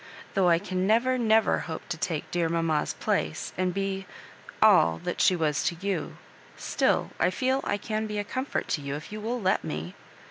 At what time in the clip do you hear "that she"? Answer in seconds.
5.03-5.35